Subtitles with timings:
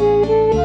[0.00, 0.59] Música